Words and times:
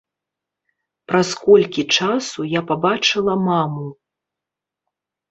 Праз 1.09 1.29
колькі 1.41 1.83
часу 1.97 2.41
я 2.53 2.61
пабачыла 2.71 3.33
маму. 3.49 3.85